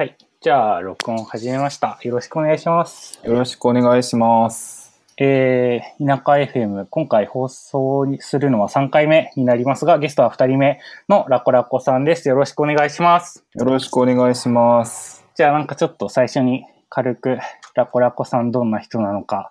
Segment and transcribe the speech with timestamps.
[0.00, 0.16] はい。
[0.40, 1.98] じゃあ、録音始めました。
[2.02, 3.18] よろしくお願いします。
[3.24, 5.02] よろしくお願いします。
[5.16, 12.28] えー、田舎 FM、今回放送にするのは3回目になりますが、ゲストは2人目のラコラコさんです。
[12.28, 13.44] よろしくお願いします。
[13.56, 15.26] よろしくお願いします。
[15.34, 17.38] じゃあ、なんかちょっと最初に軽く、
[17.74, 19.50] ラコラコさんどんな人なのか、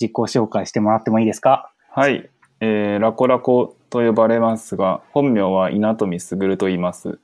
[0.00, 1.72] 自己紹介してもらってもいいですか？
[1.90, 2.30] はい。
[2.60, 7.18] えー、ラコラコと呼ばれますが、本名は稲富卓と言います。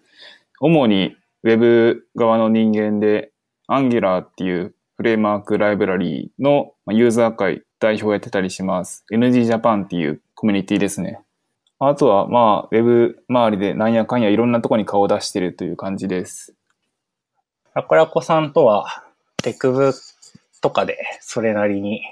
[0.59, 1.17] 主に
[1.47, 3.31] ウェブ側の人間で、
[3.69, 9.05] Angular っていうフレームワークライブラリーのまあユーザー会代表をやってたりします。
[9.13, 11.21] NG Japan っていうコミュニティですね。
[11.79, 16.53] あとは、まあ、ウェブ周りでなんやかんやいろんなところに顔を出してるという感じです。
[17.75, 19.05] ラコラコさんとは、
[19.37, 19.93] テクブ
[20.61, 22.03] とかでそれなりに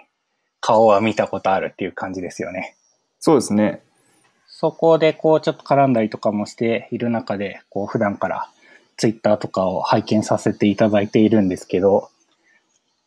[0.60, 2.76] 顔は見たことあるっていう感じですよね。
[3.18, 3.82] そうですね。
[4.46, 8.48] そこでこうちょっと絡んだりとかもしている中で、こう普段から
[8.96, 12.10] ツイッターとかを拝見させていただいているんですけど、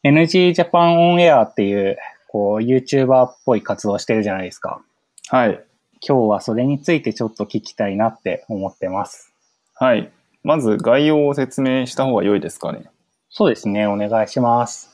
[0.04, 4.82] NG Japan On Air っていう、こう YouTuber っぽい活動をしてるじゃないですか。
[5.30, 5.64] はい。
[6.08, 9.34] 今日はそれについてちょっと聞きたいなって思ってます。
[9.74, 10.12] はい。
[10.44, 12.86] まず概要を説明した方が良いですかね。
[13.30, 14.90] そうですね、お願いします。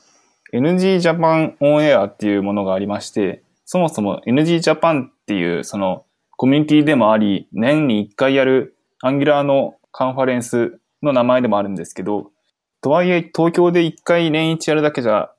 [0.52, 6.04] NG Japan On Air っていうものがありまして、そもそも NG Japan っていうその
[6.36, 12.30] コミュニティでもあり、年に1回やる Angular のカンファレンスの名前でもあるんですけど、
[12.80, 15.30] とはいえ東京で1回年一やるだけじゃ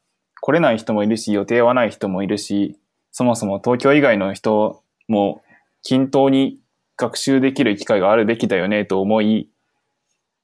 [0.41, 2.77] 来れない人もいるし、予定はない人もいるし、
[3.11, 5.41] そもそも東京以外の人も
[5.83, 6.59] 均等に
[6.97, 9.49] 学習できる機会があるべきだよねと思い、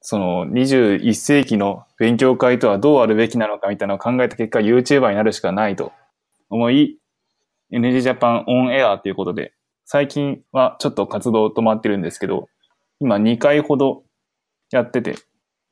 [0.02, 5.92] その21世紀の勉強会とはどうあるべきなのかみたいなのを考えた結果 YouTuber になるしかないと
[6.50, 6.98] 思い
[7.72, 12.48] NG Japan On Air ということで最近はちょっと活動止まってるんですけど
[12.98, 14.02] 今2回ほど
[14.76, 15.16] やってて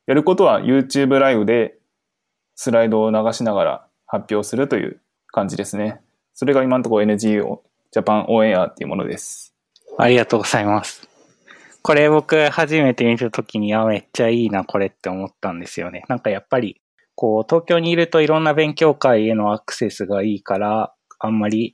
[0.07, 1.77] やることは YouTube ライブで
[2.55, 6.01] スライドを流しながら発表するという感じですね。
[6.33, 7.41] それが今のところ NG
[7.95, 9.53] Japan On Air っていうものです。
[9.97, 11.07] ありがとうございます。
[11.83, 16.03] これ僕初めて見たときに、あ、めっちゃいいな、これって思ったんですよね。
[16.07, 16.79] なんかやっぱり、
[17.15, 21.73] こう、東京にいるといろんな勉強会へのアクセスがいいから、あんまり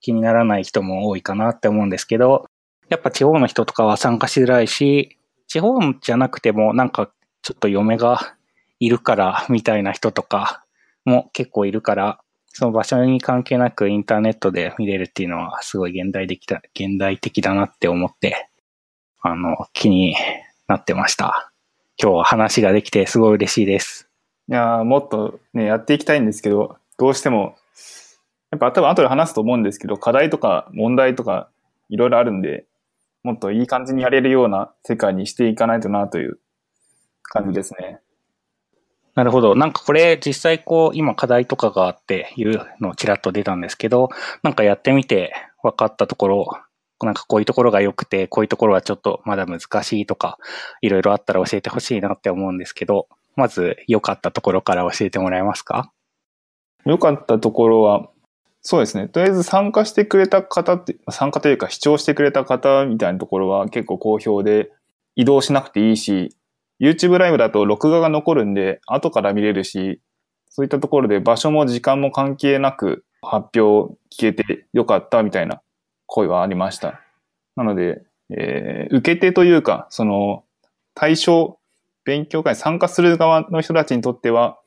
[0.00, 2.46] 気にならない人も多いかなって思うんですけど、
[2.88, 5.17] やっぱ地方の人とかは参加しづらいし、
[5.48, 7.10] 地方じゃなくてもなんか
[7.42, 8.36] ちょっと嫁が
[8.78, 10.64] いるからみたいな人とか
[11.04, 18.48] も結構いるから、その場所に関係なくインターネットで見れるっていうのはすごい現代的だ、現代的だなって思って、
[19.20, 20.14] あの、気に
[20.66, 21.50] なってました。
[22.00, 24.08] 今日は話ができてすごい嬉しいです。
[24.48, 27.56] いやもっとね、やっていきたいんですけど、どうしても、
[28.50, 31.48] やっぱ多分後で話すと思うんですけど、課題とか問題とか
[31.88, 32.66] いろいろあるんで、
[33.28, 36.38] もっといい感じにやれるような世界にしていかないとなという
[37.24, 38.00] 感じですね。
[39.14, 39.54] なるほど。
[39.54, 44.08] なんかこれ実際こう今課題とかがあっていうのちらっと出たんですけど、
[44.42, 46.48] なんかやってみて分かったところ、
[47.02, 50.38] なんかこういうところが良くて、こういうところはちょっとまだ難しいとか、
[50.80, 55.92] いろいろあったら教えてほしいなって思うんですけど、まず良かったところから教えてもらえますか？
[56.86, 58.08] 良かったところは、
[58.70, 59.08] そうですね。
[59.08, 64.70] とりあえず参加してくれた方って、参加というか視聴してくれた方みたいなところは結構好評で、
[65.16, 66.36] 移動しなくていいし、
[66.78, 70.02] YouTube ライブだと録画が残るんで、後から見れるし、
[70.50, 75.62] そういったところで場所も時間も関係なく発表聞けてよかったみたいな
[76.04, 77.00] 声はありました。
[77.56, 80.44] なので、えー受け手というか、その、
[80.94, 81.58] 対象、
[82.04, 84.58] 勉強会に参加する側の人たちにとっては、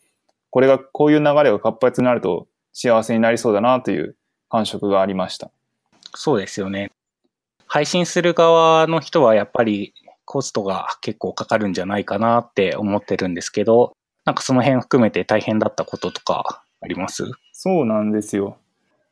[0.49, 4.15] これが、こういう流れが活発になると幸せになりそうだなという
[4.49, 5.51] 感触がありました。
[6.15, 6.91] そうですよね。
[7.67, 9.93] 配信する側の人はやっぱり
[10.25, 13.93] コストが結構かかるんじゃないかなって思ってるんですけど、
[14.25, 17.23] なんかその辺含めて大変だったこととかあります？
[17.53, 18.57] そうなんですよ。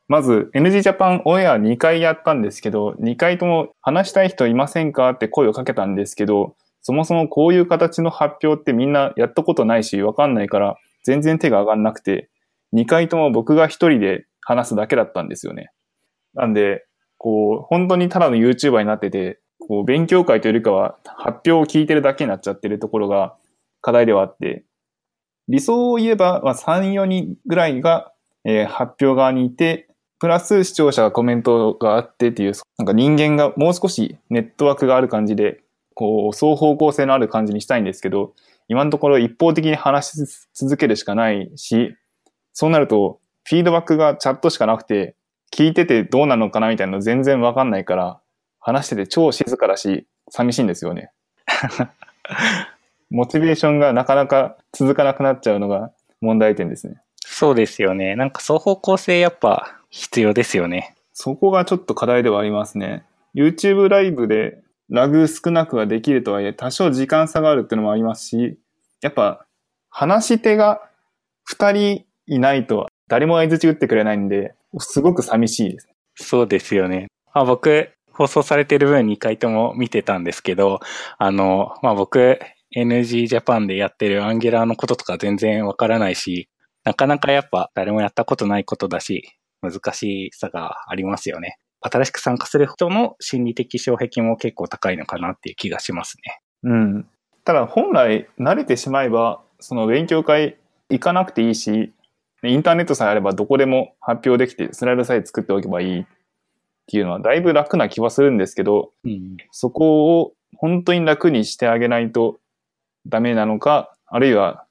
[0.08, 12.28] まず、NG Japan オンエア2回やったんですけど、2回とも話したい人いませんかって声をかけたんですけど、そもそもこういう形の発表ってみんなやったことないし、わかんないから、全然手が上がんなくて、
[12.74, 15.70] 2回とも僕が一人で話すだけだったんですよね。
[16.34, 16.84] なんで、
[17.18, 23.36] こう、本当にただの YouTuber になってて、こう、勉強会というよりかは発表を聞いてるだけになっちゃってるところが
[23.82, 24.64] 課題ではあって、
[25.48, 28.12] 理想を言えば、まあ、3、4人ぐらいが、
[28.44, 29.88] えー発表側にいて、
[30.18, 35.60] プラス視聴者がコメントがあってっていう、なんか人間がもう少しネットワークがある感じで、
[35.94, 38.34] こう、双方向性のある感じにしたいんですけど、
[38.68, 41.96] 今のところ一方的に話し続けるしかないし、
[42.52, 45.16] そうなると、フィードバックがチャットしかなくて、
[45.52, 48.20] 聞いててどうなのかなみたいなの全然わかんないから、
[48.60, 51.10] 話してて超静かだし、寂しいんですよね。
[53.10, 57.00] モチベーションがなかなか続かなくなっちゃうのが問題点ですね。
[57.16, 58.14] そうですよね。
[58.16, 60.94] なんか双方向性やっぱ必要ですよね。
[61.12, 63.04] そこがちょっと課題ではありますね。
[63.34, 68.58] YouTube ライブでラグ少なくはできるとはいえ、多少時間差があるっていうのもありますし、
[69.00, 69.46] やっぱ
[69.88, 70.82] 話し手が
[71.50, 75.88] 2人いないと誰も相槌打ってくれないんで、すごく寂しいです。
[76.14, 77.08] そうですよね。
[77.32, 80.78] あ僕、放送されてる分2回とも見てたんですけど、
[81.18, 82.38] あの、まあ、僕、
[82.76, 86.48] NG ジャパンでやってるアンゲラーのこととか全然わからないし、
[86.84, 89.24] なかなかやっぱ誰もやったことないことだし、
[89.60, 91.58] 難しさがありますよね。
[91.80, 96.40] 新しく参加する人の心理的障壁も結構高いのかなっていう気がしますね。
[96.62, 97.06] うん。
[97.44, 100.56] ただ本来慣れてしまえば、その勉強会
[100.90, 101.92] 行かなくていいし、
[102.42, 106.04] インターネットさえあればどこでも発表できて、スライドさえ作っておけばいいっ
[106.86, 112.40] ていうのはだいぶ楽な気はするんですけど、うん、そこを本当に楽にしてあげないと
[113.06, 114.64] ダメなのか、あるいは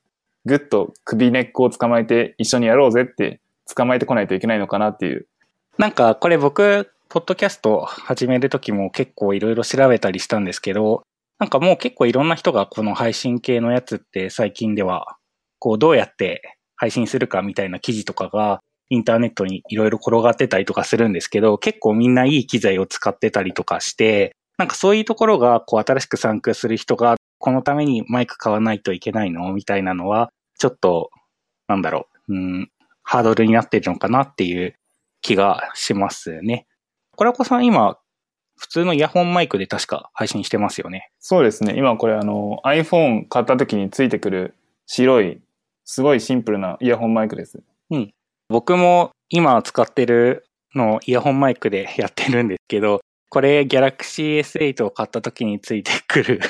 [0.45, 3.39] ぐっと首根っこを捕まえて一緒にやろうぜって
[3.75, 5.27] 捕まえてこないといけないのかなっていう。
[5.77, 11.03] なんかこれ僕、ポッドキャスト始めるときも結構いろいろ調べたりしたんですけど、
[11.39, 15.17] なんかもう結構いろんな人がこの配信系のやつって最近では、
[15.57, 31.11] こうどうやって配信するかみたいな記事とかがインターネットにいろいろ転がってたりとかするんですけど、結構みんないい機材を使ってたりとかして、なんかそういうところが、こう新しく参加する人が、このためにマイク買わないといけないのみたいなのは、ちょっと、
[31.67, 32.71] なんだろう、うん、
[33.03, 34.75] ハードルになってるのかなっていう
[35.21, 36.65] 気がしますね。
[37.15, 37.97] コラコさん今、
[38.57, 41.11] 普通のイヤホンマイクで確か配信してますよね？
[41.19, 41.75] そうですね。
[41.77, 44.55] 今これあの iPhone 買った時についてくる
[44.85, 45.39] 白い、
[45.91, 47.63] すごいシンプルなイヤホンマイクです。
[47.89, 48.13] うん。
[48.47, 50.45] 僕も今使ってる
[50.75, 56.41] のイヤホンマイクでやってるんですけど、これ Galaxy S8 を買った時についてくる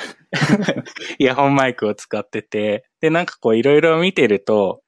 [1.19, 4.81] イヤホンマイクを使ってて、で、なんかこういろいろ見てると、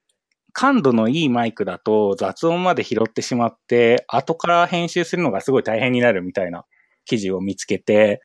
[0.52, 6.66] 感度のいいマイクだと雑音まで拾ってしまって、後から編集するのがすごい大変になるみたいな
[7.06, 8.20] 記事を見つけて、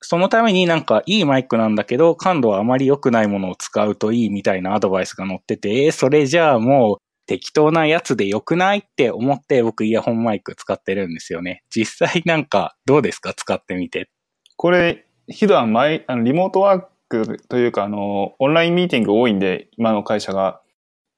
[0.00, 6.96] そのためになんかいいマイクなんだけど、感度はあまり良くないものを使うといいみたいなアドバイスが載ってて、えー、それじゃあもう
[7.26, 11.62] 適当なやつで良くないって思って僕イヤホンマイク使ってるんですよね。
[11.70, 13.34] 実際なんかどうですか？
[13.34, 14.08] 使ってみて。
[14.56, 15.06] これ、
[15.38, 20.60] 普段前、あのリモートワークというか、あの、オンラインミーティング多いんで、今の会社が。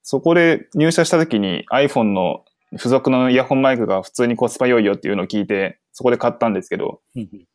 [0.02, 7.00] そこで入社した時に iPhone の付属のイヤホンマイクが普通にコスパ良いよっていうのを聞いて、そこで買ったんですけど、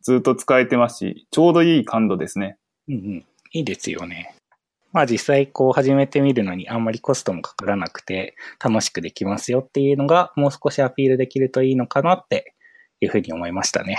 [0.01, 2.57] ずっと使えてますし、ちょうどいい感度ですね。
[2.87, 3.25] うんうん。
[3.53, 4.35] いいですよね。
[4.91, 12.53] まあ実際こう始めてみるのにあんまりコストもかからなくて楽しくできますよっていうのがもう少しアピールできるといいのかなって
[13.01, 13.97] いうふうに思いましたね。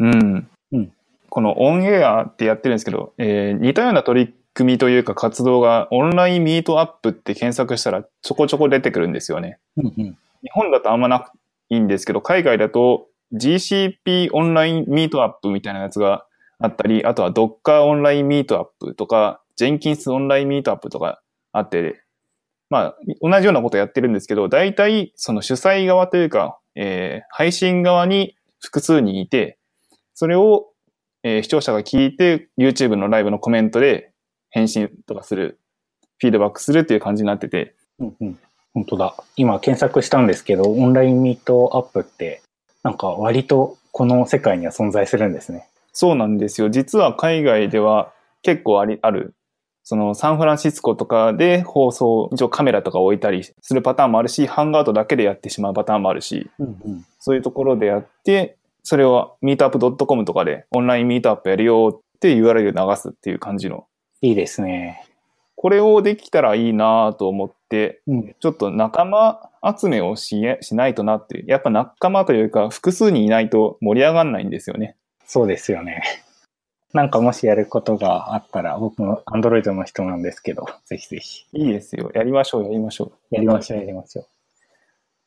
[0.00, 0.48] うん。
[0.72, 0.92] うん。
[1.28, 9.58] このオンエアってやってるんですけど、えー、似たような取り組みというか活動がオンラインミートアップって検索したらちょこちょこ出てくるんですよね。
[9.76, 10.16] うんうん、日
[10.52, 11.30] 本だとあんまな
[11.70, 16.26] いんですけど、海外だと GCP オンラインミートアップみたいなやつが
[16.58, 21.22] あったり、あとは Docker オンラインミートアップとか、ジェンキンスオンラインミートアップとか
[21.52, 22.02] あって、
[22.70, 29.58] まあ、同じようなことやってるんですけど、大体、その主催側というか、えー、配信側に複数人いて、
[30.14, 30.70] それを、
[31.22, 34.12] えー、視聴者が聞いて、YouTube のライブのコメントで
[34.50, 35.60] 返信とかする、
[36.18, 37.74] フィードバックするっていう感じになってて。
[37.98, 38.38] うんうん。
[38.72, 39.14] 本当だ。
[39.36, 42.42] 今検索したんですけど、オンラインミートアップって、
[42.84, 45.68] なんか割とこの世界には存在するんですね。
[45.92, 46.70] そうなんですよ。
[46.70, 48.12] 実は海外では
[48.42, 49.34] 結構あり、ある
[49.84, 63.86] そのサンフランシスコとかで放送、一応カメラとか置いたりするパターンもあるし、ハンガートだけでやってしまうパターンもあるし、うんうん、そういうところでやって、それをミートアップ .com とかでオンラインミートアップやるよって URL 流すっていう感じの。
[64.22, 65.06] いいですね。
[65.64, 74.94] これをできたらいいなと思って、うん、ちょっと仲間集めをししないとなって、やっぱ仲間というか複数人いないと盛り上がんないんですよね。
[75.24, 76.02] そうですよね。
[76.92, 81.46] なんかもしやることがあったら、僕も Android の人なんですけど、ぜひぜひ。
[81.54, 82.10] いいですよ。
[82.12, 83.34] やりましょう、やりましょう。
[83.34, 84.26] やりましょう、やりましょう。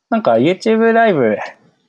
[0.08, 1.36] なんか YouTube ライブっ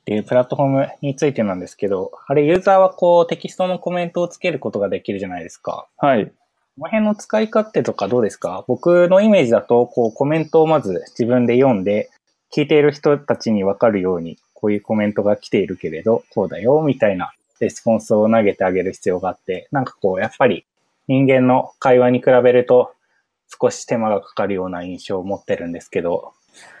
[0.04, 5.86] ていうプラットフォームについてなんですけど、あれユーザーはこうテキストのコメントをつけることができるじゃないですか。
[5.98, 6.32] はい。
[6.80, 8.64] この辺の使い勝手とかどうですか？
[8.66, 12.08] 僕のイメージだと、こうコメントをまず自分で読んで、
[12.50, 20.64] 聞いている人たちにわかるように、こういうコメントが来ているけれど、こうだよ、みたいなレスポンスを投げてあげる必要があって、なんかこう、やっぱり
[21.06, 22.94] 人間の会話に比べると
[23.60, 26.32] 少し手間がかかるような印象を持ってるんですけど。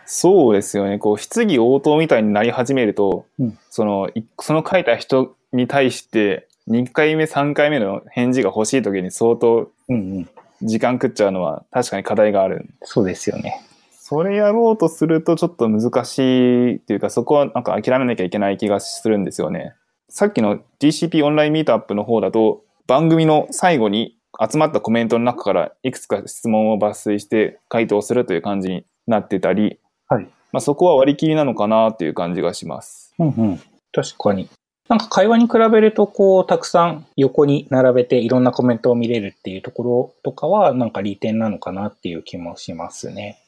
[0.06, 0.98] そうですよね。
[0.98, 4.08] こう、質疑応答みたいになり始めると、うん、その、
[4.40, 10.30] その書いた人に対して2回目、3回目の返事が欲しい時に相当うんうん
[10.62, 12.68] 時間食っちゃうのは確かに課題がある。
[12.82, 13.62] そうですよね。
[13.90, 19.74] それやろうとするとちょっと難しいっていうか、そこはなんか諦めなきゃいけない気がするんですよね。
[20.08, 29.78] さっきの GCP オンラインミートアップの方だと、番組の最後に集まったコメントの中からいくつか質問を抜粋して回答するという感じになってたり、
[30.08, 30.24] はい。
[30.52, 33.14] まあ、そこは割り切りなのかなっていう感じがします。
[33.18, 33.60] うんうん。
[33.92, 34.48] 確かに。
[34.90, 43.38] なんか会話に比べると、こう、たくさん横に並べていろんなコメントを見れるっていうところとかは、なんか利点なのかなっていう気もしますね。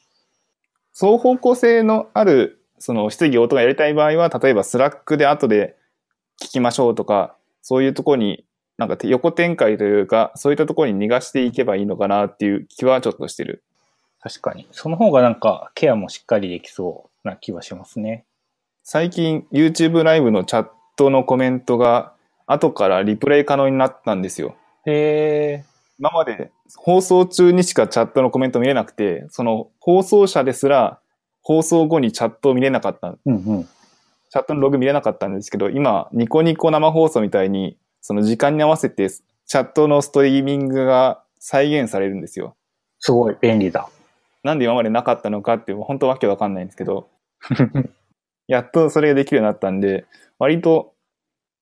[0.94, 5.74] 双方向性のある、その質疑応答がやりたい場合は、例えば Slack で後で
[6.40, 8.44] 聞きましょうとか、そういうところに、
[8.78, 13.64] なんか横展開というか、そういったところに逃がしていけばいいのかなっていう気はちょっとしてる。
[14.20, 14.68] 確かに。
[14.70, 18.26] その方がなんかケアもしっかりできそうな気はしますね。
[18.84, 22.12] 最近 YouTube ライブのチャットのコメントが
[22.46, 24.56] 後からリプレイ可能になったんですよ。
[24.86, 25.64] へえ。
[25.98, 30.98] 今まで放送中にしかチャットのコメント見れなくて、その放送者ですら
[31.42, 33.16] 放送後にチャットを見れなかった。
[33.24, 33.64] うんうん。
[33.64, 42.56] チャットのログ見れなかったんですけど、今、ニコニコ生放送みたいに、その時間に合わせてチャットのストリーミングが再現されるんですよ。
[42.98, 43.88] すごい便利だ。
[44.42, 47.08] なんで今までなかったのかって、本当わけわかんないんですけど、
[48.52, 50.04] やっとそれができるようになったんで、
[50.38, 50.92] 割と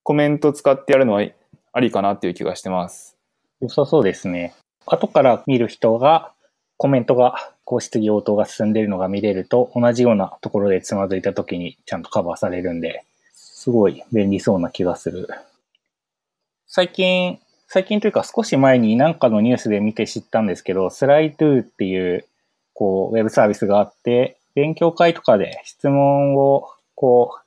[0.02, 1.24] コメント使ってやるのは
[1.72, 3.16] ありかなっていう気がしてます。
[3.60, 4.54] 良さそうですね。
[4.86, 6.32] 後から見る人が、
[6.78, 13.04] コメントが、こう質疑応答が進んでいるのが見れると、同じようなところでつまずいた時にちゃんとカバーされるんで、
[13.34, 15.28] すごい便利そうな気がする。
[16.66, 22.26] 最近、最近というか少し前に何かのニュースで見て知ったんですけど、スライドゥーっていう、
[22.74, 26.68] こう、ウェブサービスがあって、勉強会とかで質問を、
[27.00, 27.40] こう、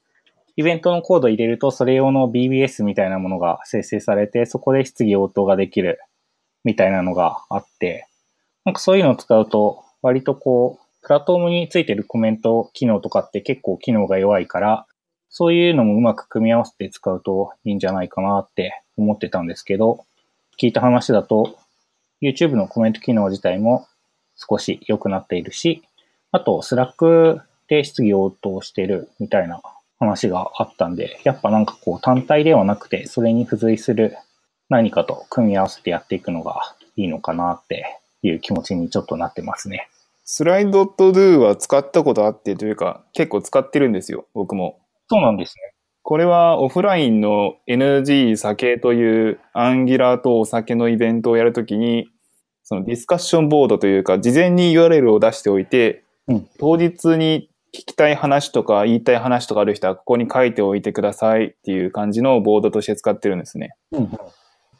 [0.56, 6.00] イベントのコード入れると、それ用の BBS みたいなものが生成されて、そこで質疑応答ができる
[6.64, 8.08] みたいなのがあって、
[8.66, 14.88] なんかそういうのを使うと、割とこう、プラットフォームについてるコメント機能とかって結構機能が弱いから、
[15.30, 20.04] そういうのもうまく組み合わせて使うといいんじゃないかなって思ってたんですけど、
[20.60, 21.60] 聞いた話だと、
[22.24, 23.86] YouTube のコメント機能自体も
[24.36, 25.84] 少し良くなっているし、
[26.32, 26.76] あと、ス
[27.74, 29.62] ラックで質疑応答してるみたいな
[30.00, 34.18] 話があったんで、やっぱなんかこう単体ではなくて、それに付随する
[34.70, 39.90] 何かと組み合わせてやっていくのがいいのかなっていう気持ちにちょっとなってますね。
[40.26, 44.80] Slido は使ったことあってというか、結構使ってるんですよ、僕も。
[45.10, 45.74] そうなんですね。
[46.02, 52.10] これはオフラインの NG 酒という Angular とお酒のイベントをやるときに、
[52.64, 63.76] そのディスカッションボードというか、事前に URL を出しておいて、うん当日に聞きたい話とか言いたい話とかある人はここに書いておいてくださいっていう感じのボードとして使ってるんですね。
[63.92, 64.12] うん。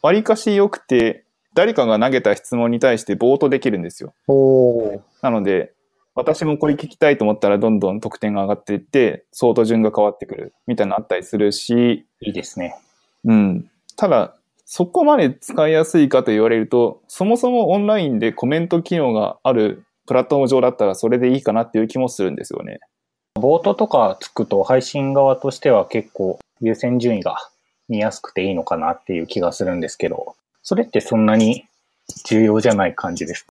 [0.00, 1.24] 割かし良くて、
[1.54, 4.14] 誰かが投げた質問に対してボートできるんですよ。
[5.22, 5.72] なので、
[6.14, 12.76] 私もこれ聞きたいと思ったらどんどん得点が上がっていって、相当順が変わってくるみたいなのあったりするし、いいですね。
[13.24, 13.70] うん。
[13.96, 22.80] ただ、そこまで使いやすいかと言われると、そもそもオンラインでコメント機能があるプラットフォーム上だったらそれでいいかなっていう気もするんですよね。
[23.34, 27.36] ボートとかつくと配信側としては結構優先順位が
[27.88, 31.64] 見やすくていいのかなっていう気がするんですけど、それってそんなに
[32.26, 33.52] 重要じゃない感じですか？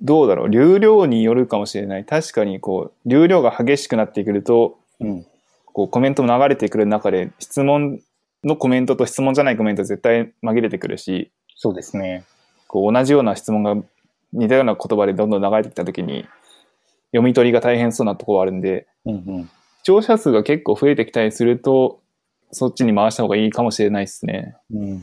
[0.00, 0.48] どうだろう？
[0.48, 2.04] 流量によるかもしれない。
[2.04, 5.26] 確かにこう、流量が激しくなってくると、うん。
[5.66, 8.00] こうコメントも流れてくる中で質問
[8.44, 12.24] のコメントと質問じゃないコメント絶対紛れてくるし、そうですね。
[12.66, 13.76] こう同じような質問が
[14.36, 16.26] 似たような言葉でどんどん流れてきたときに
[17.12, 19.44] 読み取りが大変そうなところはあるんで、うんうん。
[19.44, 19.50] 視
[19.84, 22.00] 聴者数が結構増えてきたりすると、
[22.52, 24.56] そっちに回した方がいいかもしれないですね。
[24.72, 25.02] うん。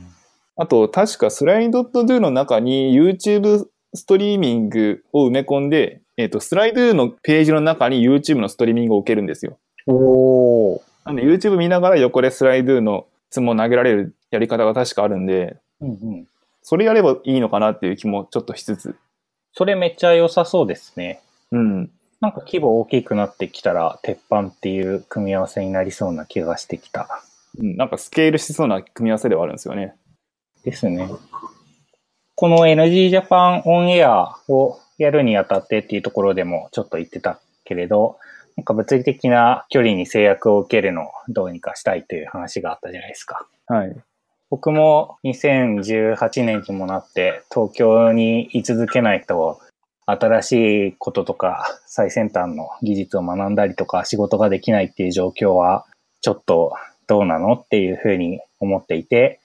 [0.55, 9.57] あと、確かスライド .do の中に YouTube ストリーミングを埋め込んで、えっ、と、スライドのページの中に YouTube のストリーミングを置けるんですよ。
[9.87, 10.81] おー。
[11.05, 16.27] なんで YouTube 見ながら横でスライドの質問を投げられるやり方が確かあるんで、うんうん。
[16.61, 18.95] それやればいいのかなっていう気もちょっとしつつ。
[19.53, 21.21] それめっちゃ良さそうですね。
[21.51, 21.91] うん。
[22.21, 27.07] なんか規模大きくなってきたら、鉄板っていう組み合わせになりそうな気がしてきた。
[27.59, 29.95] うんなんかスケールしそうな組み合わせではあるんですよね。
[30.63, 31.07] ですね。
[32.35, 38.17] この NG ジャパンオンエアをやるにあたってっていうところでもちょっと言ってたけれど、
[38.57, 43.47] なんか物理的な距離に制約を受けるのをどうにかしたいという話があったじゃないですか。
[43.67, 43.95] はい。
[44.53, 49.59] 僕も2018年にもなって東京に居続けないと
[50.05, 50.51] 新し
[50.89, 55.87] いこととか最先端の技術を学んだりとか仕事ができないっていう状況は
[56.21, 56.73] ちょっと
[57.07, 59.39] どうなのっていうふうに思っていて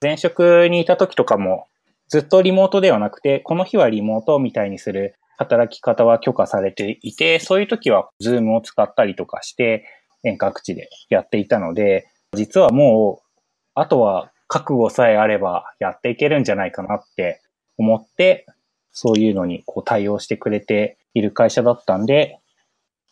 [0.00, 1.66] 前職にいた時とかも
[2.08, 9.84] ずっとリモートではなくて、この日はリモートみたいにする働き方は許可されていて、そういう時はズームを使ったりとかして
[10.22, 13.40] 遠隔地でやっていたので、実はもう、
[13.74, 17.40] あとは覚悟さえあればやっていけるんじゃないかなって
[17.78, 18.46] 思って、
[18.92, 22.40] そういうのにこう対応してくれている会社だったんで、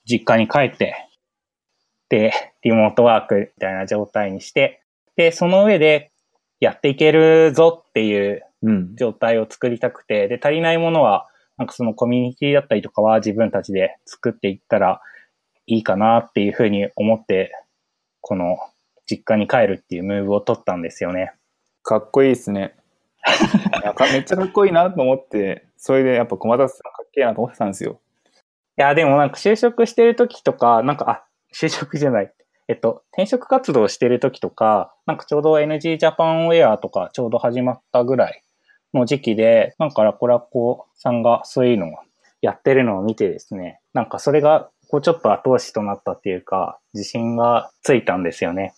[0.05, 0.95] 実家に帰って、
[2.09, 4.83] で、リモートワークみたいな状態にして、
[5.17, 6.12] で、その上で
[6.61, 8.43] やっていけるぞっていう
[8.97, 11.26] 状態を作りたくて、で、足りないものは、
[11.57, 15.00] なんかそのコミュニティだったりとかは自分たちで作っていったら
[15.67, 17.53] いいかなっていうふうに思って、
[18.21, 18.59] この
[19.06, 21.32] 実家に帰るっていうムーブを取ったんですよね。
[21.82, 22.75] かっこいいですね。
[24.12, 28.00] めっちゃかっこいいなと思って、それでやっぱ小松さんかっけえなと思ってたんですよ。
[28.76, 32.32] いや、でもなんか就職してる時とか、なんか、あ、就職じゃない。
[32.66, 38.42] えっと、転職活動してる時とか、なんかちょうど NG ジャパンウェアとかちょうど始まったぐらい
[38.94, 41.90] の時期で、なんかラコラコさんがそういうのを
[42.40, 48.75] やってるのを見てですね、なんかそれがこうちょっと後押しとなったっていうか、自信がついたんですよね。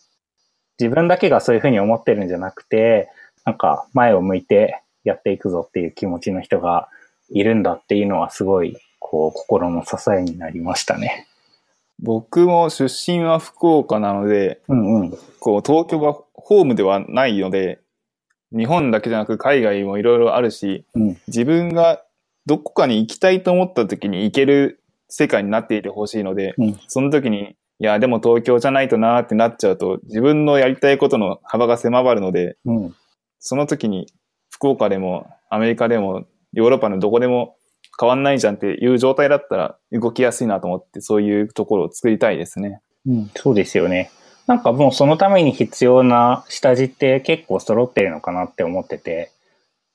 [0.78, 3.08] 自分だけがそういうふうに思ってるんじゃなくて、
[3.44, 6.88] なんか前を向いてやっていくぞっていう気持ちの人が
[7.30, 11.26] いるんだっていうのはすごい、こう、心の支えになりましたね。
[12.00, 17.80] 僕も出身は福岡なので、うんうん、こう東京がホームではないので、
[18.52, 22.02] 日本だけじゃなく海外もいろいろあるし、うん、自分が
[22.44, 32.94] どこかに行きたいと思った時に行ける世界になっていてほしいので、うん、その時に、いや、でも東京じゃないとなってなっちゃうと、自分のやりたいことの幅が狭まるので、うん、
[33.38, 34.06] その時に
[34.50, 37.56] 福岡でもアメリカでもヨーロッパのどこでも
[38.00, 42.80] 変わんないじゃんっていう状態だったら動きやすいなと思って、そういうところを作りたいですね。
[43.06, 44.10] うん、そうですよね。
[44.46, 49.32] なんかもうそのために必要な下地って結構揃ってるのかなって思ってて、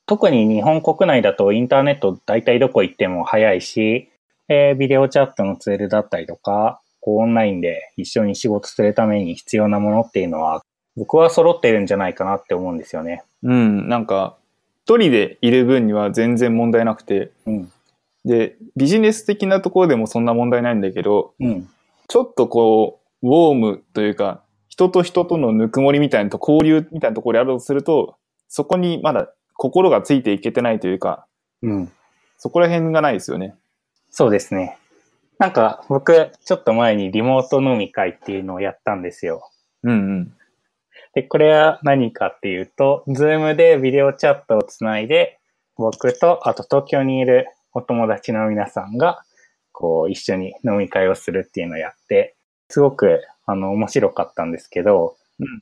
[0.06, 4.10] 特に日本国内だとインターネット大体どこ行っても早いし、
[4.48, 10.62] えー、ビデオチャットのツールだったりとか、こうオンラインで一緒に仕事するために必要なものっていうのは、
[10.96, 13.24] 僕は揃ってるんじゃないかなって思うんですよね。
[13.42, 14.36] うん、なんか、
[14.84, 17.72] 一人でいる分には全然問題なくて、うん、
[18.24, 21.68] で、ビジネス的なところでもそんな問題ないんだけど、うん、
[22.06, 28.16] ちょっとこう、ウォームというか、人と人とのぬくもりみたいなと、交流みたいなところであるとすると、
[28.48, 31.26] そこにまだ心がついていけてないというか、
[31.62, 31.92] うん。
[32.38, 33.54] そこら辺がないですよね。
[34.10, 34.78] そうですね。
[35.42, 39.50] なんか僕、ちょっと前にリモート飲み会っていうのをやったんですよ。
[39.82, 40.32] うんうん。
[41.14, 45.40] で、これは何かっていうと、 Zoom でビデオチャットをつないで、
[45.76, 49.24] 僕と、あと東京にいるお友達の皆さんが、
[49.72, 52.36] こう、一緒に飲み会をするっていうのをやって、
[52.68, 55.60] すごく、あの、面白かったんですけど、うん。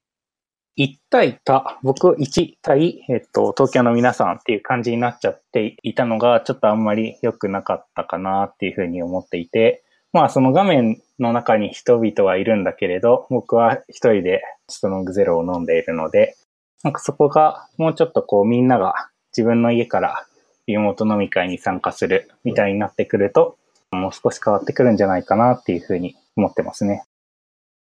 [0.79, 16.37] 1対他、僕1対、えっと、東京の皆さんっていう感じになっちゃっていたのが、ちょっとあんまり良くなかったかなっていうふうに思っていて、まあその画面の中に人々はいるんだけれど、僕は一人でストロングゼロを飲んでいるので、
[16.83, 18.95] なんかそこがもうちょっとこうみんなが
[19.37, 20.27] 自分の家から
[20.67, 23.57] リモート飲み会に参加するみたいになってくると、
[23.93, 27.05] もう少し変わってくるんじゃないかなっていうふうに思ってますね。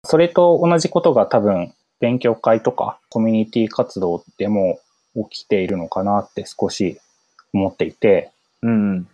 [0.04, 4.80] それと同じことが多分勉強会とかコミュニティ活動でも
[5.30, 7.00] 起きているのかなって少し
[7.52, 8.30] 思っていて、
[8.62, 9.08] うん、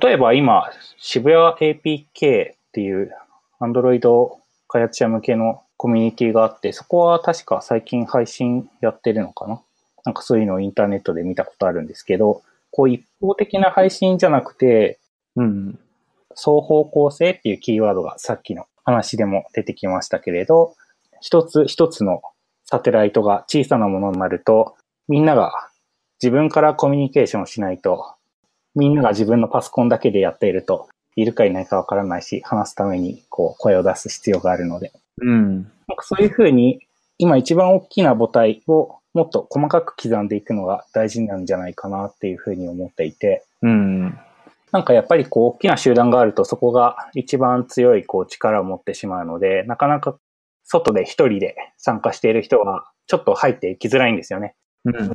[0.00, 3.12] 例えば今、渋谷 APK っていう
[3.60, 4.38] アンドロイド
[4.68, 9.60] 開発者向けのコミュニティがあって、そこは確か最近配信やってるのかな？
[10.04, 14.98] なんかそういうのをインターネットで見たことあるんですけど、こう一方的な配信じゃなくて、
[15.36, 15.78] うん、
[16.30, 20.74] 双方向性っていうキーワードがさっきの話でも出てきましたけれど、
[21.20, 22.22] 一つ一つの
[22.64, 24.76] サテライトが小さなものになると、
[25.08, 25.52] みんなが
[26.22, 28.14] 自分からコミュニケーションしないと、
[28.74, 34.92] みんなが自分のパソコンだけでやっていると、いるかいないかわからないし、話すためにこう声を出す必要があるので。
[35.20, 35.62] うん。
[35.62, 36.80] なんかそういうふうに、
[37.18, 43.44] 今一番大きな母体をもっと細かく刻んでいくのが大事なんじゃないかなっていうふうに思っていて。
[43.62, 44.18] うん。
[44.70, 50.16] なんかやっぱりこう大きな集団があるとそこが一番強いこう力を持ってしまうので、なかなか
[50.68, 54.54] 外で一人で参加している人はちょっと入っていきづらいんですよね。
[54.84, 55.12] うん。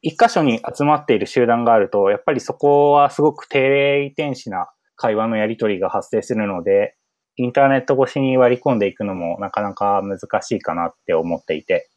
[0.00, 6.96] 一箇所に集まっている集団があると、やっぱりそこはすごく低霊遺伝子な会話のやり取りが発生するので、
[7.36, 11.90] インターネット越しに割り込んでいくのもなかなか難しいかなって思っていて、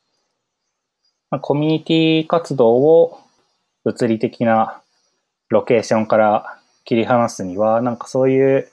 [1.30, 3.20] まあ、コミュニティ活動を
[3.84, 4.82] 物理的な
[5.50, 8.70] ロケーションから切り離すには、なんかそういう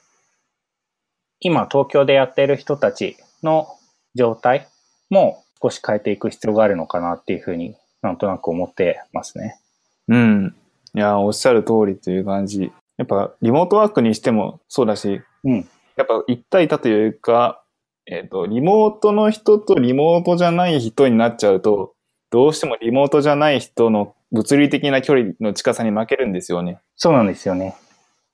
[1.39, 3.67] 今東京でやっている人たちの
[4.15, 4.67] 状態
[5.09, 9.59] も少し変えていく必要があるのかなっていうふうになんとなく思ってますね。
[10.07, 10.55] うん。
[10.93, 12.71] いや、おっしゃる通りという感じ。
[12.97, 15.67] やっぱ、リモートワークにしてもそうだし、うん。
[15.97, 17.61] やっぱ一対多というか、
[18.05, 21.93] えっ、と、リモートの人とリモートじゃない人になっちゃうと、
[22.29, 26.79] どうしてもリモートじゃない人の物理的な距離の近さに負けるんですよね。
[26.95, 27.75] そうなんですよね。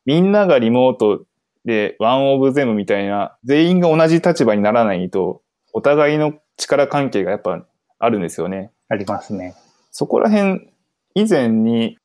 [0.05, 1.23] みんながリモート
[1.65, 5.41] でワンオブゼムみたいな、全員が同じ立場にならないと、
[5.73, 7.65] お互いの力関係がやっぱ
[7.99, 8.71] あるんですよね。
[8.89, 9.55] ありますね。
[9.91, 10.69] そこら辺、
[11.15, 11.97] 以前に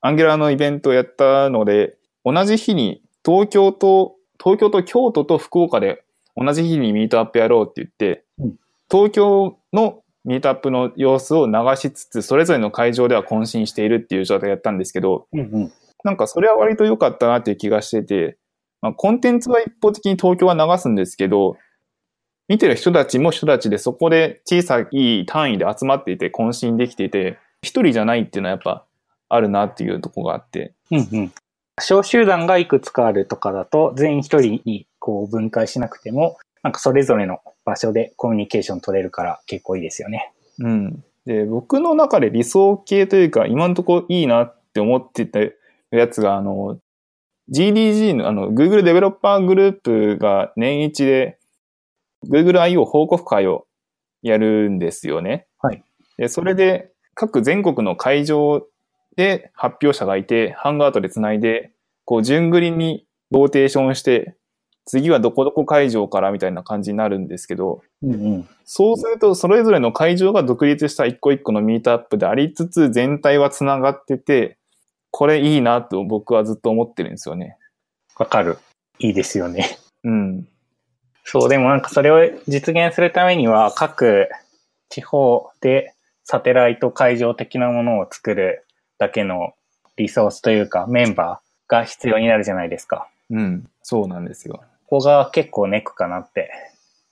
[0.00, 6.04] アンギュラーのイベントをやったので、同じ日に東京と、東京と京都と福岡で
[6.36, 8.56] 同じ日にミートアップやろうって言って、うん
[8.90, 15.72] 東京のミートアップの様子を流しつつ、それぞれの会場では渾身しているっていう状態をやったんですけど、うんうん。
[16.04, 18.38] なんかそれは割と良かったなっていう気がしてて、
[18.80, 21.56] まあ、コンテンツは一方的に東京は流すんですけど、
[22.48, 28.84] 見てる人たちも人たちでそこで小さい単位で集まっていて渾身できていて、一人じゃないっていうのはやっぱ
[29.28, 30.72] あるなっていうところがあって。
[30.90, 31.32] うんうん。
[31.80, 40.32] 小集団がいくつかあるとかだと、全員一人にこう分解しなくても、なんかそれぞれの場所でコミュニケーション取れるから結構いいですよね。
[40.58, 41.04] うん。
[41.26, 45.40] で、僕の中で理想系というか、今のところいいなって思ってた
[45.90, 46.78] やつが、あの、
[47.50, 51.37] GDG の、あの、Google デベロッパーグループが年一で
[52.28, 52.84] Google I.O.
[52.84, 53.66] 報告会を
[54.22, 55.46] やるんですよね。
[55.60, 55.82] はい。
[56.16, 58.66] で、それで各全国の会場
[59.16, 61.72] で発表者がいて、ハンガートでつないで、
[62.04, 64.36] こう、順繰りにローテーションして、
[64.86, 68.48] 次はどこどこ会場からみたいな感じになるんですけど、うんうん。
[68.64, 74.56] そうすると、それぞれの会場が独立した一個一個のミートアップでありつつ、全体は繋がってて、
[75.10, 77.58] これいいなと僕はずっと思ってるんですよね。
[78.16, 78.58] わかる。
[78.98, 79.78] いいですよね。
[80.04, 80.48] うん。
[81.30, 84.28] そう、でもなんかそれを実現するためには各
[84.88, 85.92] 地方で
[86.24, 88.64] サテライト会場的なものを作る
[88.96, 89.52] だけの
[89.98, 93.08] リソースというかメンバーが必要になるじゃないですか。
[93.28, 93.68] うん。
[93.82, 94.62] そうなんですよ。
[94.86, 96.50] ここが結構ネックかなって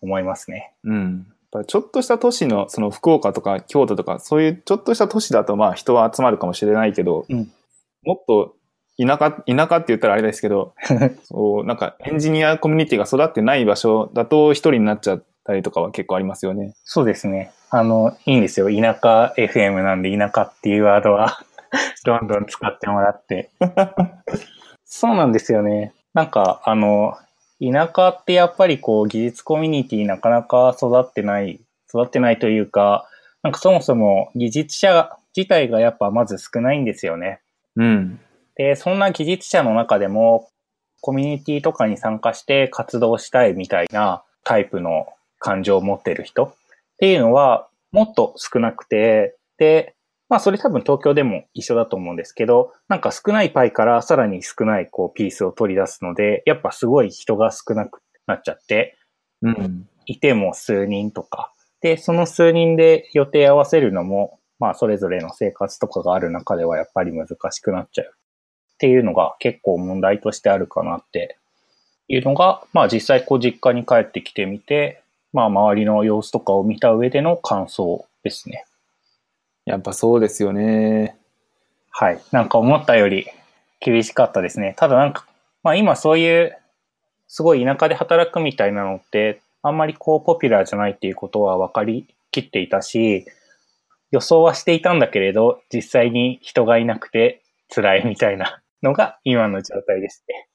[0.00, 0.72] 思いますね。
[0.84, 1.26] うん。
[1.66, 7.52] ちょっとした都市の、その福岡とか京都とか、そういうちょっとした都市だとまあ人は集まるかもしれないけど、うん
[8.02, 8.54] もっと
[8.98, 10.74] 田舎、田舎って言ったらあれですけど、
[11.24, 16.74] そう、なんかエンジニアコミュニティが育ってない場所だと一人になっちゃったりとかは結構ありますよね。
[16.84, 17.52] そうですね。
[17.70, 18.68] あの、いいんですよ。
[18.68, 21.40] 田舎 FM なんで田舎っていうワードは
[22.04, 23.50] どんどん使ってもらって。
[24.84, 25.92] そうなんですよね。
[26.14, 27.16] なんか、あの、
[27.60, 33.08] 田舎ってやっぱりこう技術コミュニティなかなか育ってない、育ってないというか、
[33.42, 37.40] なんかそもそも技術者自体がやっぱまず少ないんですよね。
[37.76, 38.20] うん。
[38.56, 40.48] で、そんな技術者の中でも、
[41.00, 45.06] コミュニティとかに参加して活動したいみたいなタイプの
[45.38, 46.54] 感情を持ってる人っ
[46.98, 49.94] ていうのはもっと少なくて、で、
[50.28, 58.96] まあそれ多分東京でも一緒だと思うんですけど、なんか少ないパイからさらに少ないこうピースを取り出すので、やっぱすごい人が少なくなっちゃって、
[59.42, 59.88] うん。
[60.06, 61.52] いても数人とか。
[61.80, 68.14] で、その数人で予定合わせるのも、まあそれぞれの生活とかがある中ではやっぱり難しくなっちゃう。
[68.76, 71.38] っていうのが結構問題としてあるかなって
[72.08, 78.66] いうのが、まあ実際こう実家に帰ってきてみて、まあ周りの様子とかを見た上での感想ですね。
[79.64, 81.16] やっぱそうですよね。
[81.90, 82.20] はい。
[82.32, 83.26] なんか思ったより
[83.80, 84.74] 厳しかったですね。
[84.76, 85.24] ただなんか、
[85.62, 86.56] まあ今そういう
[87.28, 93.24] すごい田舎で働くみたいなのって、あんまりこうポピュラーじゃないっていうことは分かりきっていたし、
[94.10, 97.42] 予想はしていたんだけれど、実際に人がいなくて
[97.74, 100.48] 辛いみたいなのが今の状態ですね。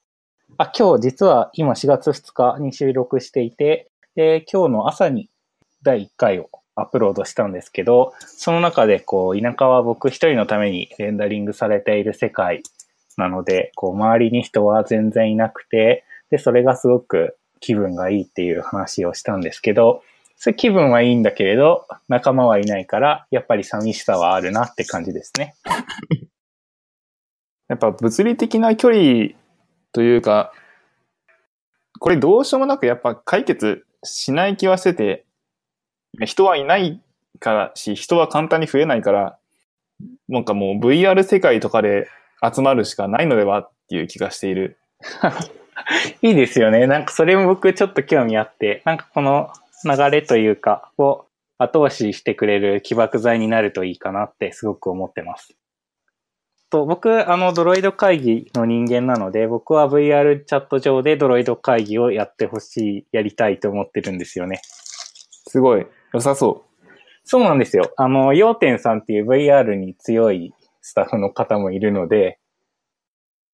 [0.57, 5.29] あ、今日実は今4月2日に収録していて、で、今日の朝に
[5.84, 12.63] 第1回をアップロードしたんですけど、その中でこう、田舎は僕一人のためにレンダリングされている世界
[13.17, 20.03] なので、こう、周りに人は全然いなくて、で、それがすごく気分がいいっていう話をしたんですけど、
[20.38, 25.55] それ気分はいいんだけれど、仲間はいないから、やっぱり寂しさはあるなって感じですね。
[27.71, 29.29] やっぱ物理的な距離
[29.93, 30.51] というか、
[31.99, 35.25] これどうしようもなくやっぱ解決しない気はしてて、
[36.25, 37.01] 人はいない
[37.39, 39.38] からし、人は簡単に増えないから、
[40.27, 42.10] なんかもう VR 世界とかで
[42.43, 44.77] 集まるしかないのではっていう気がしている。
[46.21, 46.88] いいですよね。
[46.88, 49.49] なんかそれも僕ちょっと興味あって、なんかこの
[49.86, 51.25] 流れというか、を
[51.57, 55.55] 後押ししてくれる起爆剤になるといいかなってすごく思ってます。
[56.71, 64.62] と僕、あの、ドロイド会議の人間なので、僕は VR チャット上でドロイド会議をやってほしい、やりたいと思ってるんですよね。
[65.47, 66.65] すごい良さそ
[67.23, 67.91] そうなんですよ。
[67.97, 72.39] あの、要点さんっていう VR に強いスタッフの方もいるので、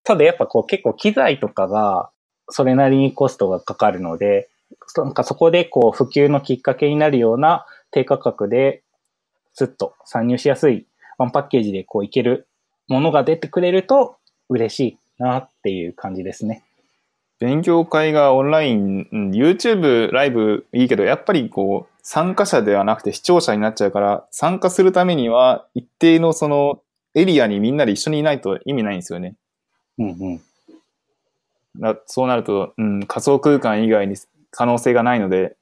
[0.03, 2.09] ただやっぱこう結構機材とかが
[2.49, 4.49] それなりにコストがかかるので、
[4.95, 8.83] なんかそこでこう普及のきっかけになるような低価格で、
[9.53, 10.85] スッと参入しやすい
[11.17, 12.46] ワンパッケージでこういける
[12.87, 14.17] ものが出てくれると
[14.49, 16.63] 嬉しいなっていう感じですね。
[17.39, 26.81] 勉強会がオンライン、YouTube ライブいいけど、やっぱりこう、参加者ではなくて視聴者になっちゃうから、参加するためには一定のその
[27.13, 29.35] エリアにみんなで一緒にいないと意味ないんですよね。
[29.99, 30.41] うん
[31.79, 31.99] うん。
[32.05, 34.15] そうなると、うん、仮想空間以外に
[34.49, 35.55] 可能性がないので、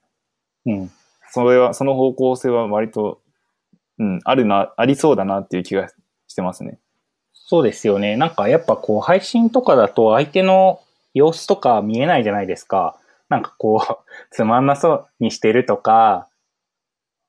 [0.65, 0.91] うん。
[1.31, 3.19] それは、その方向性は割と、
[3.99, 5.89] うん、あるな、ありそうだなっていう気が
[6.27, 6.79] してますね。
[7.47, 8.17] そうですよね。
[8.17, 10.81] なんかやっぱこう配信とかだと相手の
[11.13, 12.97] 様子とか見えないじゃないですか。
[13.29, 13.95] なんかこう、
[14.31, 16.27] つまんなそうにしてるとか、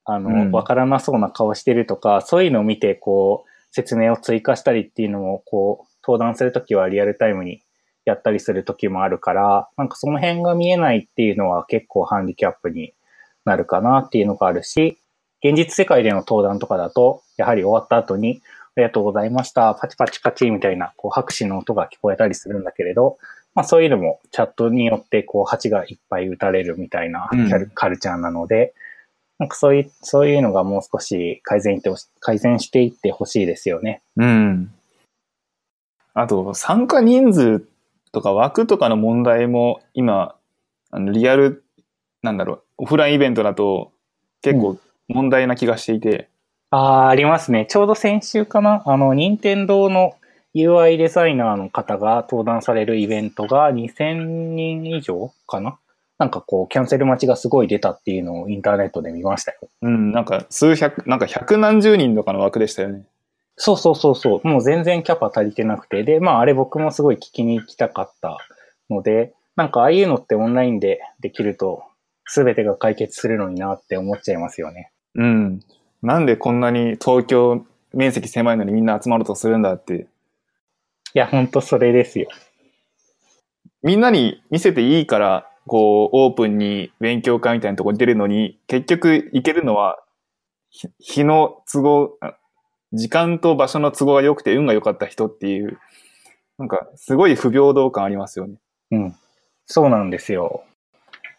[0.05, 7.61] あの、わ、うん、からなそうな顔してるとか、そういうのを見てこう、説明を追加したりっていうのも、こう、登壇するときはリアルタイムに
[8.05, 12.93] やったりするときもあるから、なんかその辺が見えないっていうのは結構ハンディキャップに
[13.45, 14.97] なるかなっていうのがあるし、
[15.43, 23.17] 現実世界での登壇とかだと、やはり終わった後に、ありがとうございました、パチパチパチみたいな、こう拍手の音が聞こえたりするんだけれど、
[23.55, 27.29] まあそういうのもチャットによってこう蜂がいっぱい打たれるみたいな
[27.73, 28.73] カルチャーなので、
[29.39, 34.01] なんかそういう、そういうのがもう少し改善って改善していってほしいですよね。
[34.15, 34.71] うん。
[36.13, 37.63] あと、参加人数
[38.11, 40.35] とか枠とかの問題も今、
[40.89, 41.63] あのリアル、
[42.23, 43.91] なんだろう、オフラインイベントだと
[44.41, 46.29] 結構問題な気がしていて。
[46.71, 47.65] うん、ああ、ありますね。
[47.69, 50.15] ちょうど先週かなあの、任天堂の
[50.55, 55.77] UI デザイナーの方が登壇されるイベントが2000人以上かな
[56.17, 59.59] なんかこう、キャンセル待ちがすごい出たっていうのをインターネットで見ましたよ。
[59.83, 63.03] うん、なんか数百、なんか百何十人とかの枠でしたよね。
[63.55, 64.47] そうそうそうそう。
[64.47, 66.03] もう全然キャパ足りてなくて。
[66.03, 68.37] で、まああれ僕もすごい聞きに行きたかった
[68.89, 71.83] ので、なんかああいうのってオンラインでできると、
[72.25, 74.91] すべてが解決するのになって思っちゃいますよね。
[75.15, 75.59] うん。
[76.07, 80.07] なんでこんなに東京面積狭いのにみんな集まるとするんだって。
[81.13, 82.29] いや、ほんとそれですよ。
[83.83, 89.99] みんなに見せていいからこう、オープンに勉強会みたいなところに出るのに、結局行けるのは、
[90.99, 92.17] 日の都合、
[92.93, 95.77] 時間と場所の都合が良くて運が良かった人っていう、
[96.57, 98.55] なんか、すごい不平等感ありますよね。
[98.91, 99.15] うん。
[99.65, 100.63] そうなんですよ。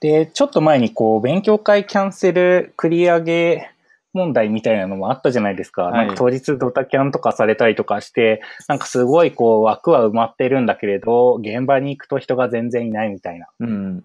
[0.01, 3.71] で、ちょっと前にこう、勉強会キャンセル繰り上げ
[4.19, 5.85] 問題みたいなのもあったじゃないですか。
[5.85, 13.47] はい、なんか当日ドタキャンとかされたりとかして、なんかすごいこう枠は埋まってるんだけれど、現場に行くと人が全然いないみたいな。
[13.61, 14.05] うん。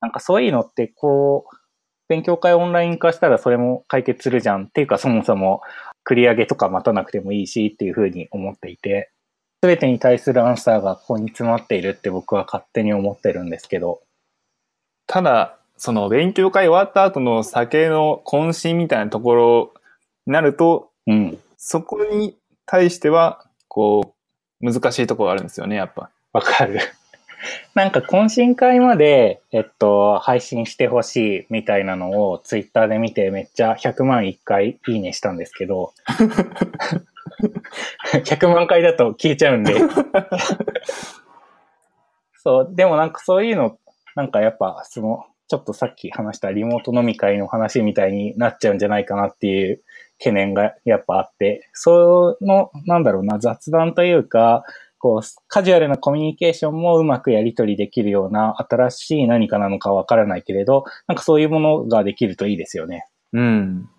[0.00, 1.56] なんかそういうのってこう、
[2.08, 5.62] 勉強会オンライン化したらそれも解決するじゃんっていうかそもそも
[6.04, 9.10] 繰り上げとか待たなくてもいいしっていうふうに思っていて、
[9.62, 14.02] すべてに対するアンサーがここに詰まっているって僕は勝手に思ってるんですけど。
[15.06, 19.74] ただ、その勉強会終わった後の酒の渾身みたいなところ
[20.28, 24.14] になると、うん、そこに対しては、こ
[24.60, 26.10] う、難しいところがあるんですよね、やっぱ。
[26.32, 26.78] わかる。
[27.74, 35.94] なんか懇親会まで、えっと、配信してほしいみたいなのをツイッターで見てめっちゃ100万1回いいねしたんですけど、
[38.14, 39.74] 100万回だと消えちゃうんで。
[42.38, 43.80] そう、でもなんかそういうの、
[44.14, 49.82] なんかやっぱその、ちょっとさっき話したリモート飲み会の話みたいになっちゃうんじゃないかなっていう
[50.18, 54.64] 懸念がやっぱあって、その、なんだろうな、雑談というか、
[54.96, 63.06] こう、カジュアルなコミュニケーションもうまくやり取りできるような新しい何かなのかわからないけれど、なんかそういうものができるといいですよね。
[63.34, 63.90] うん。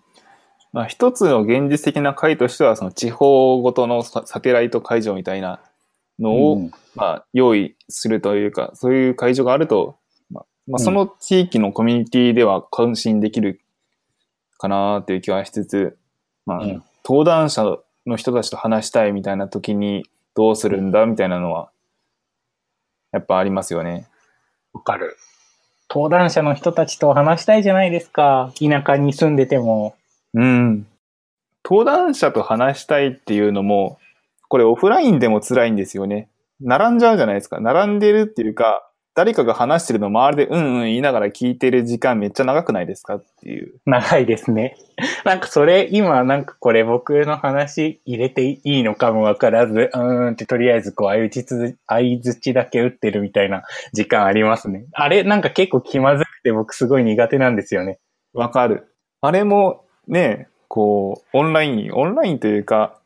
[0.72, 5.60] まあ、一つの現実的な会としては、その地方ごとのサテライト会場みたいな
[6.18, 9.98] のを、うん、まあ、用意するというか、そういう会場があると、
[10.66, 13.60] まあ、まあ、その地域のコミュニティでは関心できる
[14.58, 15.98] かなという気はしつつ、
[16.46, 21.70] まあ、うん、登壇者の人たちと話したいみたいな時に、どうするんだみたいなのは、
[23.12, 24.08] やっぱありますよね。
[24.72, 25.16] わかる。
[25.88, 28.52] 登壇者の人たちと話したいじゃないですか。
[28.58, 29.94] 田舎に住んでても。
[30.34, 30.86] うん。
[31.64, 33.98] 登壇者と話したいっていうのも、
[34.48, 36.28] これオフラインでも辛いんですよね。
[36.60, 37.60] 並んじゃうじゃないですか。
[37.60, 43.74] 並んでるっていうか、誰かが話してるの周りでうんうん言いながら聞いてる時間めっちゃ長くないですかっていう。
[43.86, 44.76] 長いですね。
[45.24, 51.76] なんかそれ、今なんかこれ僕の話入れていいのかもわからず、うーんってとりあえずこう相打ち、相
[52.18, 54.86] づちだけ打ってるみたいな時間ありますね。
[54.92, 57.98] あれなんか結構気まずくて僕すごい苦手なんですよね。
[58.32, 58.88] わかる。
[59.20, 62.98] あれもね、こう、オンライン、オンラインというか、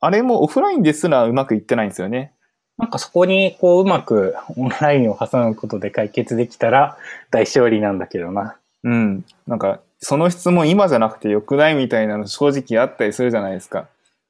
[0.00, 2.33] あれもオフラインですらうまくいってないんですよね。
[2.78, 6.96] なんかそこにこううまく オンラインを挟むことで解決できたら
[7.30, 8.56] 大勝利なんだけどな。
[8.82, 9.24] うん。
[9.46, 13.86] なんか、その質問今じゃなくてよくないみたいなの正直あったりするじゃないですか。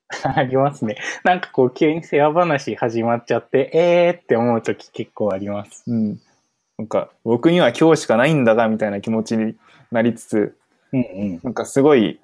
[0.22, 0.96] ありますね。
[1.24, 5.82] なんかこう急に世話話始まっちゃって、えーって思うとき結構あります。
[5.88, 6.20] うん。
[6.78, 9.56] なんか、僕には今日しかないんだが、みたいな気持ちに
[9.92, 10.56] なりつつ、
[10.92, 11.40] うんうん。
[11.42, 12.18] なんかすごい、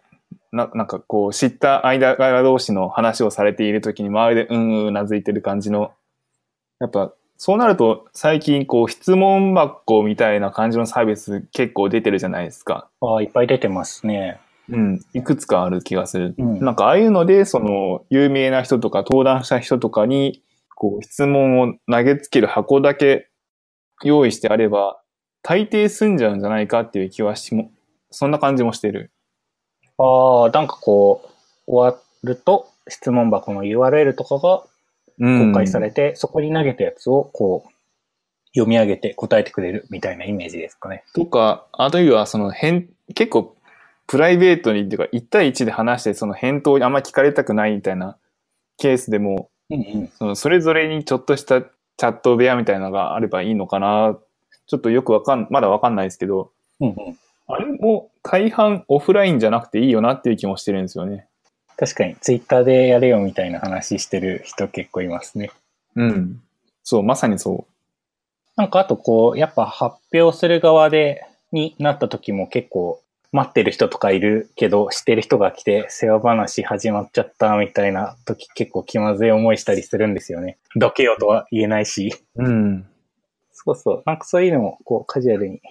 [0.53, 5.93] ななんかこう、知った間柄同士の話をされているときに周りでうんうんうなずいてる感じの、
[6.81, 12.89] やっぱ、そうなると最近こう、質問箱みたいな感じのサービス結構出てるじゃないですか。
[13.01, 14.41] ああ、いっぱい出てますね。
[14.71, 15.01] うん。
[15.15, 16.35] いくつかある気がする。
[16.39, 20.43] うんなんかああいうので、その、有名な人とか登壇した人とかに、
[20.75, 23.29] こう、質問を投げつける箱だけ
[24.03, 25.01] 用意してあれば、
[25.43, 27.71] 大抵済んじゃうんじゃないかっていう気はしも、
[28.11, 29.11] そんな感じもしてる。
[29.99, 31.23] ああ、なんかこ
[31.67, 34.70] う、終わると質問箱の URL とかがうん
[35.21, 37.71] 公開されて、そこに投げたやつをこう、
[38.53, 41.05] 読み上げて答えてくれるみたいなイメージですかね。
[41.15, 43.57] とか、あるいはその返、結構
[44.07, 48.17] プライベートにっていうか、1対1で話してその返答にあんま聞かれたくないみたいな
[48.77, 50.09] ケースでも、うんうん。
[50.09, 54.19] そのそれぞれにちょっとしたチャット部屋みたいなのがあればいいのかな。
[54.67, 57.19] ちょっとよくわかん、まだわかんないですけど、うんうん。
[57.47, 61.29] あれも大半オフラインじゃなくていいよなっていう気もしてるんですよね。
[61.81, 65.51] 確かに、ツイッターでやれよみたいな話してる人結構いますね。
[65.97, 66.43] うん。
[66.83, 67.67] そう、まさにそ
[68.55, 73.01] なんかあとこう、やっぱ発表する側で、になった時も結構
[73.33, 80.59] 待ってる人とかいるけど、知ってる人が来て世話話始まっちゃったみたいな時結構気まずい思いしたりするんですよね。
[80.77, 82.15] どけよとは言えないし。
[82.37, 82.45] う。
[82.45, 82.87] うん。
[83.53, 84.03] そうそう。
[84.05, 85.63] なんかそういうのもこうカジュアルに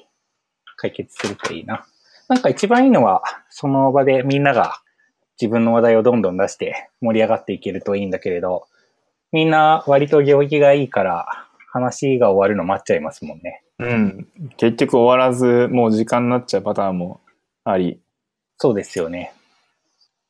[0.75, 1.85] 解決するといいな。
[2.29, 4.81] なんか一番いいのは、その場でみんなが
[5.39, 8.67] 自分の話題をどんどん出して盛り上がっていけるといいんだけれど、
[9.31, 13.63] みんな割と行儀がいいから話が終わるの待っちゃいますもんね。
[13.79, 14.27] うん。
[14.57, 17.21] 結局終わらず、もう時間になっちゃうパターンも
[17.63, 17.99] あり。
[18.57, 19.31] そうですよね。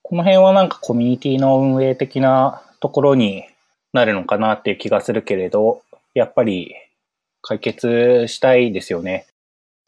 [0.04, 3.46] この辺はなんかコミュニティの運営的なところに
[3.94, 5.82] なるのかなっていう気がするけれど、
[6.14, 6.76] やっぱり
[7.42, 9.26] 解決したいですよね。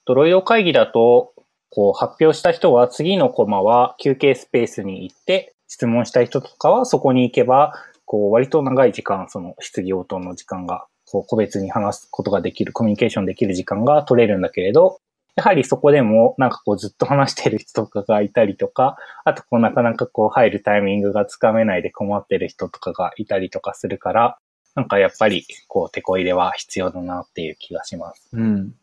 [0.06, 1.34] ドロイド会議だと、
[1.72, 7.74] こう発表した人は次のコマは休憩スペースに行って、質問した人とかはそこに行けば、
[8.06, 15.00] こう割と長い時間、その質疑応答の時間が、こう個別に話すことができる、コミュニケーションできる時間が取れるんだけれど、
[15.38, 24.38] やはりそこでもなんかこうずっと話してる人とかがいたりとか、あとこうなかなかこう入るタイミングがつかめないで困ってる人とかがいたりとかするから、
[24.76, 28.30] なんかやっぱりこうてこ入れは必要だなっていう気がします。
[28.34, 28.74] うん。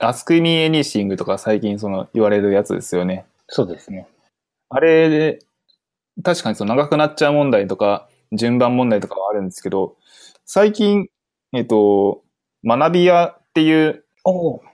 [0.00, 3.26] Ask Me Anything とか最近その言われるやつですよね。
[3.48, 4.06] そうですね。
[4.68, 5.38] あれで、
[6.22, 9.96] 確かにその長くなっちゃう問題とか、順番問題とかはあるんですけど、
[10.44, 11.08] 最近、
[11.52, 12.22] えっと、
[12.64, 14.04] 学び屋っていう。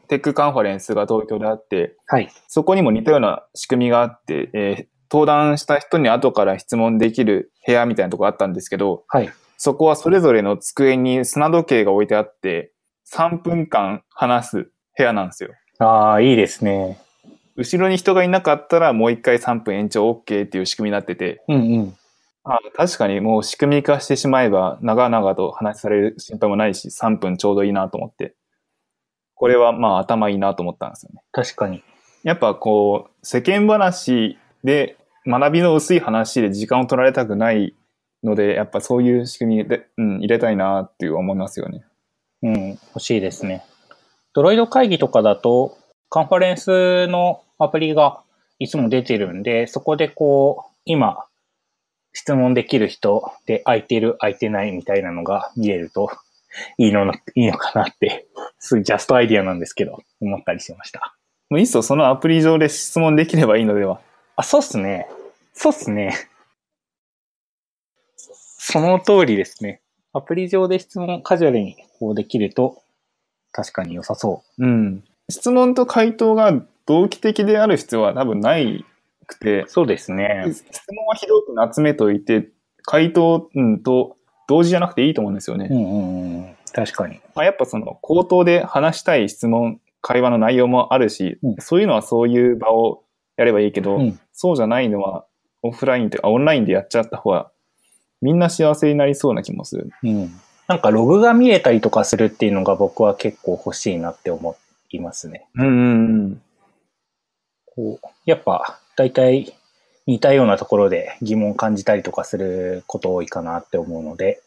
[0.09, 2.31] テックカンファレンスが東京であって、はい。
[2.47, 9.33] そこにも似たような仕組みがあって、えー登壇した人に後から質問できる部屋みたいなとこあったんですけど、はい。
[9.57, 12.73] そこはそれぞれの机に砂時計が置いてあって、
[13.13, 15.51] 3分間話す部屋なんですよ。
[15.79, 16.99] ああ、いいですね。
[17.57, 21.97] 後ろに人がいなかったらもう一回3分延長 OK っていう仕組みになってて、うんうん。
[22.45, 28.35] あ確かにもう仕組み化してしまえば長々と話される心配もないし、3分ちょうどいいなと思って。
[29.35, 31.23] これはまあ頭いいなと思ったんですよね。
[31.33, 31.83] 確かに。
[32.23, 37.75] やっぱこう、世間話で学びの薄い話で時間を取られたくない
[38.23, 41.85] ので、やっぱそういう仕組みで、うん、入れたいなっていう思いますよね。
[42.43, 43.65] うん、欲しいですね。
[44.37, 45.79] ドロイド会議とかだと、
[46.11, 48.21] カンファレンスのアプリが
[48.59, 51.25] いつも出てるんで、そこでこう、今、
[52.13, 56.11] 質問できる人で空いてる空いてないみたいなのが見れると
[56.77, 58.27] いいのな、いいのかなって、
[58.59, 61.17] すぐジャストアイディアなんですけど、思ったりしました。
[61.49, 64.03] もういっそそのアプリ上で質問できればいいのでは？
[64.37, 65.09] あ、そうっすね。
[65.55, 66.15] そうっすね。
[68.19, 69.81] その通りですね。
[70.13, 72.83] アプリ上で質問カジュアルにこうできると、
[73.57, 75.03] 確かに良さそうん。
[75.31, 76.53] 質問と回答が
[76.85, 78.85] 同期的である必要は多分ない
[79.27, 80.45] くてう。、そうですね。
[80.53, 80.63] 質
[80.95, 82.51] 問は広く集めといて、
[82.85, 85.69] 回答、うん、と同時じゃなくていいと思うんですよね。
[85.71, 86.57] うんうんうん。
[86.75, 87.19] 確かに。
[87.35, 93.05] まあ、やっぱその口頭で話したい質問、会話の内容もあるし、うんそういうのはそういう場を
[93.39, 95.25] やればいいけど、うんそうじゃないのは
[95.63, 97.51] オフラインというかオンラインでやっちゃった方が
[98.21, 99.91] みんな幸せになりそうな気もする。
[100.03, 100.41] うん。
[100.69, 104.57] なんかログが見えたりとかするっていうのが僕は結構欲しいなって思
[104.91, 105.47] いますね。
[105.55, 106.43] うんうんうん。
[107.67, 109.55] こう、やっぱ大体
[110.07, 114.43] 似たようなところで疑問を感じたりとかすること多いかなって思うので、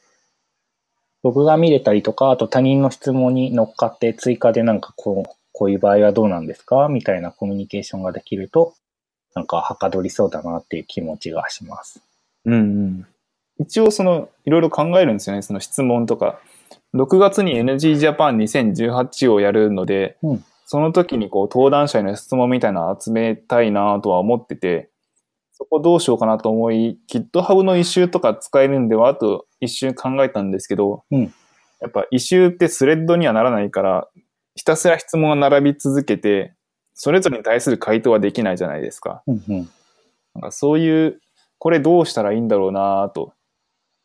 [1.22, 6.88] 僕が見れたりとか、あと他人の質問に乗っかって追加でなんかこう、こういう場合はどうなんですか？
[6.90, 8.74] みたいなコミュニケーションができると、
[9.36, 12.02] なんかはかどりそうだなっていう気持ちがします。
[12.46, 13.08] うんうん。
[13.60, 16.40] 一応その、いろいろ考えるんですよね、その質問とか。
[16.96, 24.92] 6月に NG ジャパン2018をやるので、うんその時にこう登壇者への質問みたいなのを集めたいなとは思ってて、
[25.52, 31.34] そこどうしようかなと思い、GitHub の一周とか使えるんではと一瞬考えたんですけど、うん
[31.82, 34.08] やっぱ一周ってスレッドにはならないから、
[34.54, 36.54] ひたすら質問が並び続けて、
[36.94, 39.24] それぞれに対する回答はできないじゃないですか。
[39.28, 39.70] うんうん。
[40.36, 41.20] なんかそういう、
[41.58, 43.34] これどうしたらいいんだろうなと。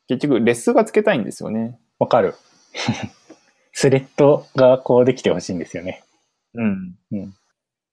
[0.08, 1.78] 結局、レスがつけたいんですよね。
[1.98, 2.34] わかる。
[3.72, 6.02] スレッドがこうできてほしいんですよね。
[6.54, 6.94] うん。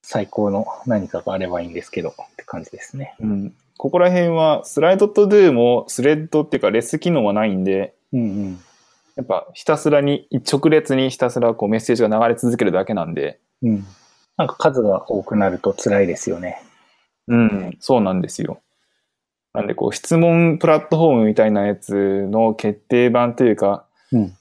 [0.04, 3.16] 最高の何かがあればいいんですけどって感じですね。
[3.20, 3.56] うん。
[3.78, 8.60] ここら辺は、スライドとドゥもスレッドっていうかレス機能はないんで、うんうん。
[9.16, 13.86] やっぱひたすらに、直列にひたすらこうメッセージが流れ続けるだけなんで、うん。
[14.38, 16.62] なんか数が多くなると辛いですよね。
[17.28, 18.60] うん、そうなんですよ。
[19.54, 24.38] なんでこう質問プラットフォームみたいなやつの決定版というか、うん。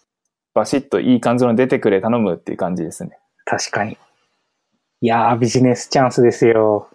[0.54, 3.18] バシッといい感じの出てくれ頼むっていう感じですね。
[3.44, 3.96] 確かに。
[5.00, 6.88] いやー、ビジネスチャンスですよ。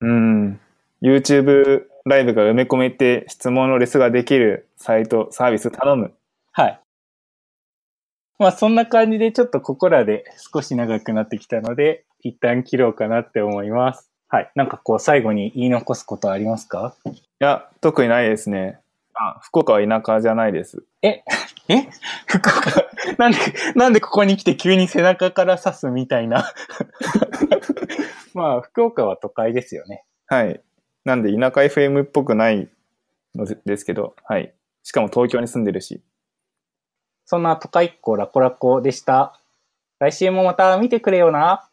[0.00, 0.60] うん。
[1.02, 6.14] YouTube ライブが埋め込めて質問のレスができるサイト、サービス頼む。
[6.52, 6.80] はい。
[8.38, 14.10] まあそんな感じでちょっとここらで少し長くなってきたので、一旦切ろうかなって思います。
[14.34, 14.50] はい。
[14.56, 16.94] なんかこう最後に言い残すことありますか？
[17.06, 18.80] いや、特にないですね。
[19.14, 20.82] あ、福岡は田舎じゃないです。
[21.02, 21.22] え？
[22.26, 22.84] 福岡、
[23.16, 23.38] なんで、
[23.76, 26.52] なんでここに来て急に背中から刺すみたいな？
[28.34, 30.04] まあ、福岡は都会ですよね。
[30.26, 30.60] はい。
[31.04, 32.68] なんで田舎 FM っぽくない
[33.36, 34.52] のですけど、はい。
[34.82, 36.02] しかも東京に住んでるし。
[37.24, 39.38] そんな都会っ子ラコラコでした。
[40.00, 41.68] 来週もまた見てくれよな。